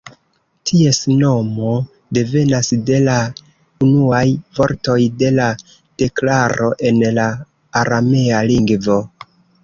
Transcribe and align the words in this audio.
Ties 0.67 0.99
nomo 1.17 1.73
devenas 2.17 2.69
de 2.87 2.95
la 3.07 3.17
unuaj 3.87 4.21
vortoj 4.59 4.95
de 5.19 5.29
la 5.35 5.49
deklaro 6.03 6.71
en 6.91 7.03
la 7.19 7.27
aramea 7.83 8.41
lingvo. 8.53 8.97